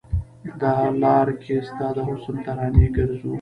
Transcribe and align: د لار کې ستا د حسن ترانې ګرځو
د 0.61 0.63
لار 1.01 1.27
کې 1.43 1.55
ستا 1.67 1.87
د 1.95 1.97
حسن 2.09 2.35
ترانې 2.45 2.87
ګرځو 2.97 3.29